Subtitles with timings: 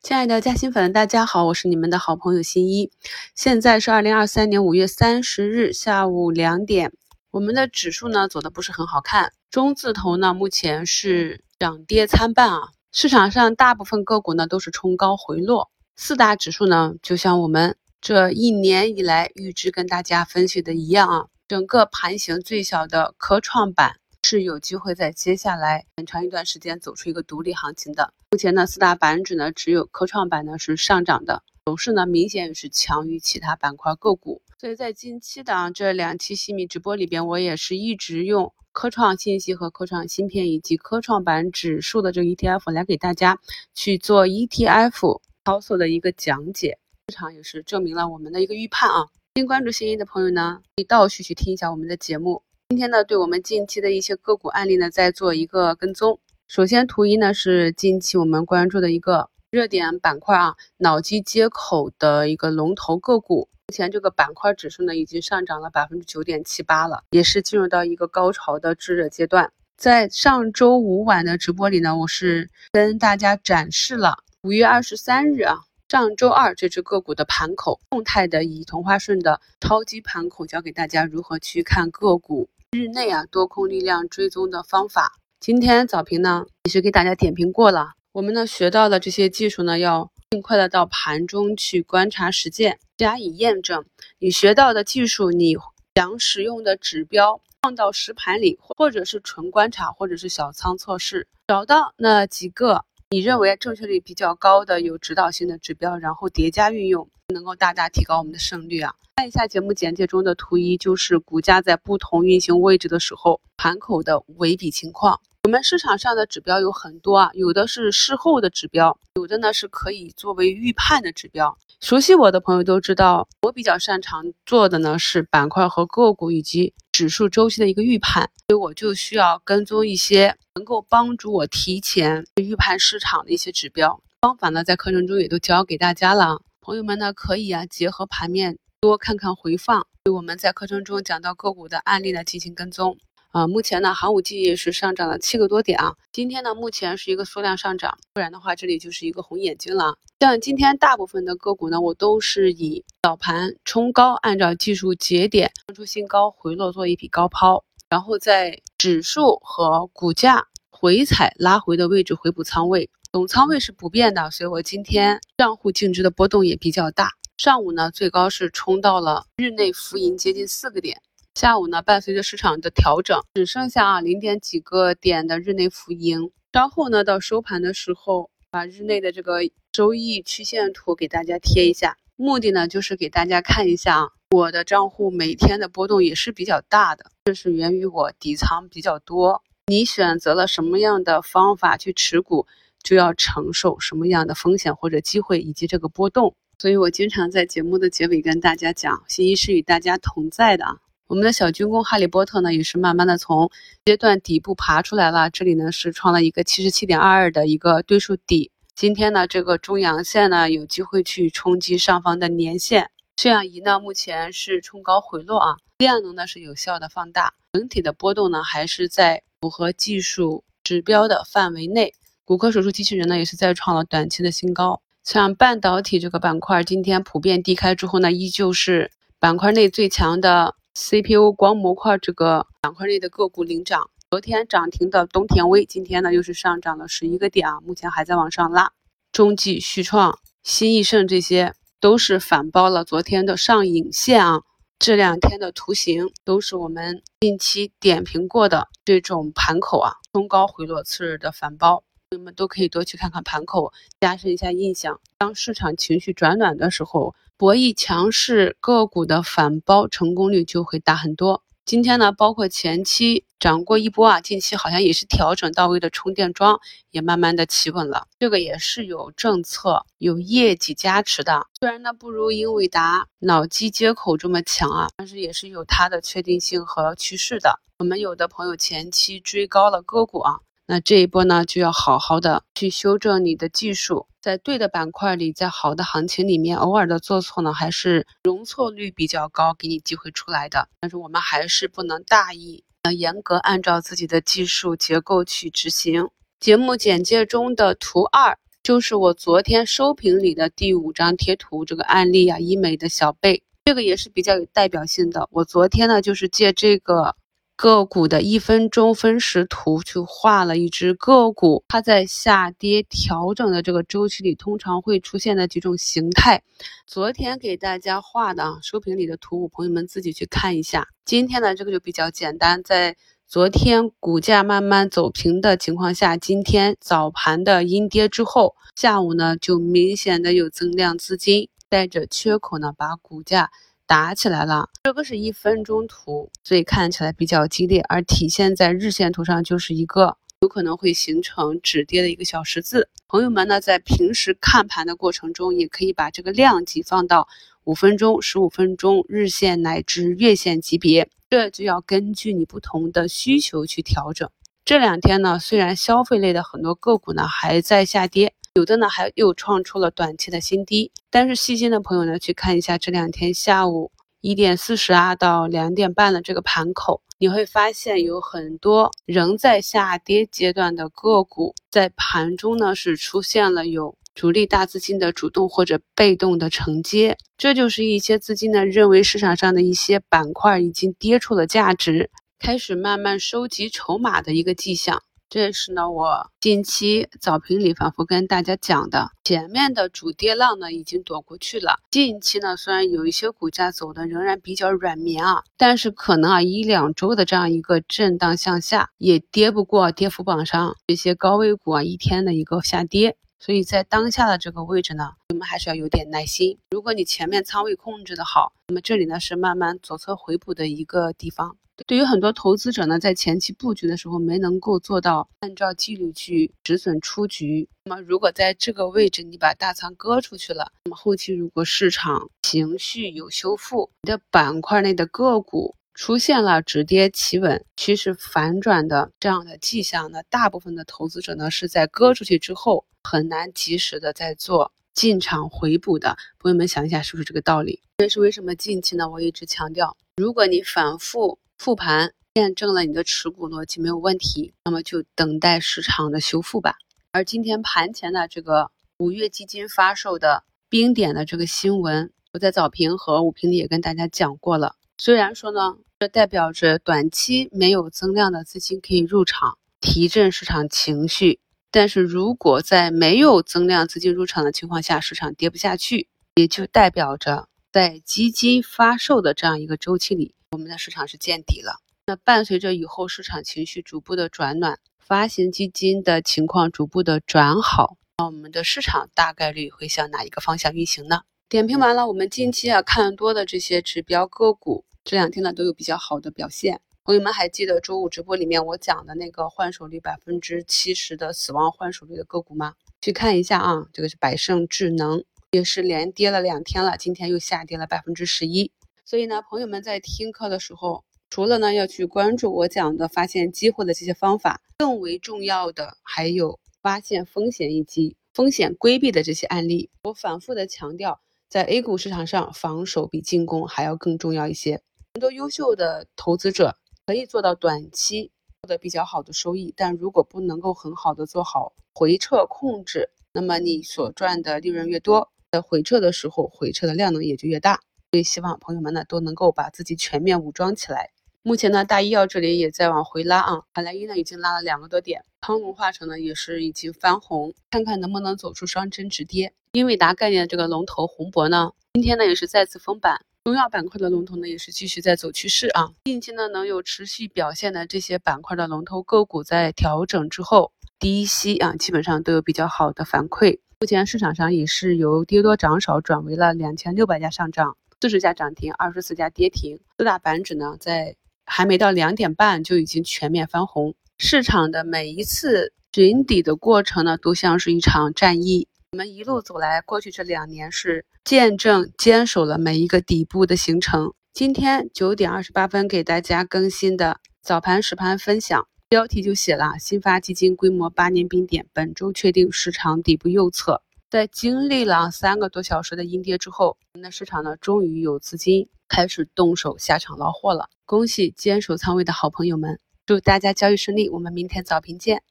[0.00, 2.90] 亲爱的嘉兴粉，大家好，我是你们的好朋友新一。
[3.34, 6.92] 现在是二零二三年五月三十日下午两点，
[7.32, 12.68] 我们的指数呢走的不是很好看，中字头呢目前是涨跌参半啊。
[12.92, 23.96] 市场上大部分个股呢都是冲高回落，四大指数呢就像我们这一年以来预知跟大家分析的一样啊，整个盘形最小的科创板。
[24.24, 28.12] 是有机会在接下来很长一段时间走出一个独立行情的。
[28.30, 34.42] 目前呢，四大板指呢只有科创板呢是上涨的，走势呢明显也是强于其他板块个股。
[34.58, 43.38] 所以在近期的这两期新米直播里边，我也是一直用科创信息和科创芯片以及科创板指数的这个 ETF 来给大家
[43.74, 46.78] 去做 ETF 操作的一个讲解。
[47.08, 49.06] 市场也是证明了我们的一个预判啊。
[49.36, 52.42] 新关注新一的朋友呢，可以倒序去听一下我们的节目。
[52.70, 56.20] 今天呢，对我们近期的一些个股案例呢，再做一个跟踪。
[56.48, 63.48] 首先，图一呢是近期我们关注的一个热点板块啊，脑机接口的一个龙头个股。
[63.68, 69.50] 目前这个板块指数呢，已经上涨了百分之九点七八了，也是进入到一个高潮的炙热阶段。
[69.78, 75.60] 在上周五晚的直播里呢，我是跟大家展示了五月二十三日啊。
[75.88, 85.14] 上周二这只个股的盘口，动态的以同花顺的超级盘口教给大家如何去看个股日内啊多空力量追踪的方法。
[85.40, 93.86] 今天早评呢也是给大家点评过了，我们呢学到的这些技术呢要尽快的到盘中去观察实践加以验证。
[94.18, 95.56] 你学到的技术，你
[95.94, 102.84] 想使用的指标放到实盘里，或者是纯观察，或者是小仓测试，找到那几个。
[103.10, 108.94] 你认为正确率比较高的有指导性的指标，然后叠加运用，能够大大提高我们的胜率啊！
[109.16, 115.22] 看一下节目简介中的图一，就是股价在不同运行位置的时候盘口的尾比情况。
[115.44, 121.56] 我们市场上的指标有很多啊，有的是事后的指标，有的呢是可以作为预判的指标。
[121.80, 136.42] 熟悉我的朋友都知道，我比较擅长做的呢是板块和个股以及指数周期的一个预判，所以我就需要跟踪一些能够帮助我提前预判市场的一些指标方法呢，在课程中也都教给大家了。
[136.60, 142.98] 朋友们呢，可以啊结合盘面多看看回放，对我们在课程中讲到个股的案例呢进行跟踪。
[143.30, 145.94] 啊，目前呢，寒武纪是上涨了七个多点啊。
[146.12, 149.96] 今天呢，目前是一个缩量上涨，不然的话，这里就是一个红眼睛了。
[150.20, 167.10] 像今天大部分的个股呢，我都是以早盘冲高，按照技术节点冲出新高回落做一笔高抛，然后在指数和股价回踩拉回的位置回补仓位，总仓位是不变的，所以我今天账户净值的波动也比较大。
[167.36, 171.00] 上午呢，最高是冲到了日内浮盈接近四个点。
[171.38, 176.32] 下午呢，伴随着市场的调整，只剩下啊零点几个点的日内浮盈。
[176.52, 179.38] 稍后呢，到收盘的时候，把日内的这个
[179.72, 181.96] 收益曲线图给大家贴一下。
[182.16, 189.40] 目的呢，就是给大家看一下啊，我的账户每天的波动也是比较大的，这是源于我底仓比较多。
[189.68, 192.48] 你选择了什么样的方法去持股，
[192.82, 196.34] 就要承受什么样的风险或者机会以及这个波动。
[196.58, 200.78] 所以我经常在节目的结尾跟大家讲，信息是与大家同在的啊。
[201.08, 203.50] 我们的小军工哈利波特呢，也是慢慢的从
[203.86, 205.30] 阶段底部爬出来了。
[205.30, 208.50] 这里呢是创了一个七十七点二二的一个对数底。
[208.74, 212.90] 今天呢，这个中阳线呢有机会去冲击上方的年线。
[213.16, 221.94] 摄像仪呢目前是冲高回落啊，量能呢是有效的放大，整体的波动呢还是在符合技术指标的范围内。
[222.26, 224.82] 骨科手术机器人呢也是再创了短期的新高。
[225.04, 230.54] 像半导体这个板块，今天普遍低开之后呢，依旧是板块内最强的。
[230.80, 238.70] CPU 光模块这个板块内的个股领涨，昨天涨停的东田威，今天呢又是上涨了十一个点啊，目前还在往上拉。
[239.10, 244.42] 中继、旭创、新易盛这些都是反包了昨天的上影线啊，
[244.78, 251.82] 这两天的图形都是我们近期点评过的这种盘口啊，冲高回落次日的反包。
[252.10, 253.70] 朋友们都可以多去看看盘口，
[254.00, 254.98] 加深一下印象。
[255.18, 261.42] 当市场情绪转暖的时候，博弈强势个股的反包成功率就会大很多。
[261.66, 266.58] 今天呢，包括前期涨过一波啊，近期好像也是调整到位的充电桩
[266.90, 268.06] 也慢慢的企稳了。
[268.18, 271.46] 这个也是有政策、有业绩加持的。
[271.60, 277.60] 虽然呢不如英伟达脑机接口这么强啊，但是也是有它的确定性和趋势的。
[277.80, 280.40] 我们有的朋友前期追高了个股啊。
[280.70, 290.68] 那这一波呢，就要好好的去修正你的技术，在对的板块里，在好的行情里面，偶尔的做错呢，还是容错率比较高，给你机会出来的。
[290.78, 296.10] 但是我们还是不能大意，要严格按照自己的技术结构去执行。
[296.38, 298.38] 节目简介中的图二。
[298.62, 305.26] 就是我昨天收评里的第五张贴图，这个案例啊，医美的小贝，这个也是比较有代表性的。
[305.32, 307.16] 我昨天呢，就是借这个。
[307.58, 316.44] 个股的一分钟分时图去画了一只个股，它在下跌调整的这个周期里，通常会出现的几种形态。
[316.86, 320.86] 昨天给大家画的啊，收评里的图，我朋友们自己去看一下。
[321.04, 322.96] 今天呢，这个就比较简单，在
[323.26, 333.50] 昨天股价慢慢走平的情况下，今天早盘的阴跌之后，下午呢就明显的有增量资金带着缺口呢，把股价。
[333.88, 342.90] 打起来了，这个是一分钟图，所以看起来比较激烈，而体现在日线图上就是一个有可能会形成止跌的一个小十字。
[343.08, 347.28] 朋友们呢，在平时看盘的过程中，也可以把这个量级放到
[347.64, 354.28] 五分钟、十五分钟、日线乃至月线级别，这就要根据你不同的需求去调整。
[354.66, 358.34] 这两天呢，虽然消费类的很多个股呢还在下跌。
[358.58, 360.90] 有的呢，还又创出了短期的新低。
[361.10, 385.00] 但是细心的朋友呢，去看一下这两天下午一点四十啊到两点半的这个盘口，你会发现有很多仍在下跌阶段的个股，在盘中呢是出现了有主力大资金的主动或者被动的承接，这就是一些资金呢认为市场上的一些板块已经跌出了价值，开始慢慢收集筹码的一个迹象。
[385.30, 391.80] 这也是呢，我近期早评里反复跟大家讲的，前面的主跌浪呢已经躲过去了。
[391.90, 403.18] 近期呢，虽然有一些股价走的仍然比较软绵啊，但是可能啊一两周的这样一个震荡向下，也跌不过跌幅榜上这些高位股啊一天的一个下跌。
[403.38, 406.58] 所以在当下的这个位置呢，我们还是要有点耐心。
[406.70, 411.58] 如果你前面仓位控制的好，那么这里呢是慢慢左侧回补的一个地方。
[411.86, 417.68] 对于很多投资者呢，在前期布局的时候没能够做到按照纪律去止损出局。
[417.84, 436.16] 那么，如果在这个位置你把大仓割出去了，那么后期如果市场情绪有修复，你的板块内的个股出现了止跌企稳、趋势反转的这样的迹象，那大部分的投资者呢是在割出去之后很难及时的在做进场回补的。
[436.38, 437.80] 朋友们想一下，是不是这个道理？
[437.98, 439.08] 这是为什么近期呢？
[439.08, 441.38] 我一直强调，如果你反复。
[441.58, 446.76] 复盘验证了你的持股逻辑没有问题，那么就等待市场的修复吧。
[447.10, 454.76] 而今天盘前的这个五月基金发售的冰点的这个新闻，我在早评和午评里也跟大家讲过了。
[454.98, 461.40] 虽然说呢，这代表着短期没有增量的资金可以入场提振市场情绪，
[461.72, 470.36] 但是如果在没有增量资金入场的情况下，市场跌不下去，也就代表着在基金发售的这样一个周期里。
[470.50, 481.20] 我们的市场是见底了，那伴随着以后市场情绪逐步的转暖，发行基金的情况逐步的转好，那我们的市场大概率会向哪一个方向运行呢？
[481.50, 486.80] 点评完了，我们近期啊看多的这些指标个股，这两天呢都有比较好的表现。
[487.04, 492.72] 朋友们还记得周五直播里面我讲的那个换手率百分之七十的死亡换手率的个股吗？
[493.02, 498.72] 去看一下啊，这个是百胜智能，也是连跌了两天了，今天又下跌了百分之十一。
[499.08, 509.88] 所以呢，朋友们在听课的时候，除了呢要去关注我讲的发现机会的这些方法，更为重要的还有发现风险以及风险规避的这些案例。
[510.02, 514.82] 我反复的强调，在 A 股市场上，防守比进攻还要更重要一些。
[515.14, 518.30] 很多优秀的投资者可以做到短期
[518.60, 527.80] 获得比较好的收益，但如果不能够很好的做好回撤控制，那么你所赚的利润越多，在回撤的时候，回撤的量能也就越大。
[528.10, 531.10] 所以希望朋友们呢都能够把自己全面武装起来。
[531.42, 539.52] 目前呢，大医药这里也在往回拉啊，海莱因呢已经拉了两个多点，康龙化成呢也是已经翻红，看看能不能走出双针止跌。
[539.72, 543.20] 英伟达概念这个龙头宏博呢，今天呢也是再次封板。
[543.44, 553.58] 中药板块的龙头呢也是继续在走趋势啊，近期呢能有持续表现的这些板块的龙头个股在调整之后，低吸啊基本上都有比较好的反馈。
[553.80, 557.76] 目前市场上也是由跌多涨少转为了两千六百家上涨。
[558.00, 559.80] 四十家涨停，二十四家跌停。
[559.96, 563.96] 四大板指呢，在还没到两点半就已经全面翻红。
[564.18, 568.68] 市场的每一次寻底的过程呢，都像是一场战役。
[568.92, 574.14] 我们一路走来，过去这两年是见证坚守了每一个底部的形成。
[574.32, 583.82] 今天九点二十八分给大家更新的早盘实盘分享，标题就写了：新发基金规模八年冰点，本周确定市场底部右侧。
[584.10, 590.70] 在经历了三个多小时的阴跌之后，我们的市场呢，终于有资金开始动手下场捞货了。
[590.86, 594.08] 恭喜坚守仓位的好朋友们，祝大家交易顺利。
[594.08, 595.22] 我们明天早评见。